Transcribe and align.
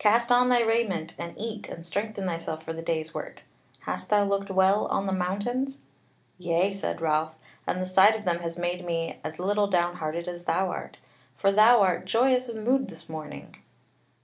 Cast 0.00 0.32
on 0.32 0.48
thy 0.48 0.60
raiment, 0.60 1.14
and 1.20 1.34
eat 1.36 1.68
and 1.68 1.86
strengthen 1.86 2.26
thyself 2.26 2.64
for 2.64 2.72
the 2.72 2.82
day's 2.82 3.14
work. 3.14 3.42
Hast 3.82 4.10
thou 4.10 4.24
looked 4.24 4.50
well 4.50 4.86
on 4.88 5.06
the 5.06 5.12
mountains?" 5.12 5.78
"Yea," 6.36 6.72
said 6.72 7.00
Ralph, 7.00 7.36
"and 7.64 7.80
the 7.80 7.86
sight 7.86 8.16
of 8.16 8.24
them 8.24 8.40
has 8.40 8.58
made 8.58 8.84
me 8.84 9.20
as 9.22 9.38
little 9.38 9.68
downhearted 9.68 10.26
as 10.26 10.46
thou 10.46 10.72
art. 10.72 10.98
For 11.36 11.52
thou 11.52 11.80
art 11.80 12.06
joyous 12.06 12.48
of 12.48 12.56
mood 12.56 12.88
this 12.88 13.08
morning." 13.08 13.54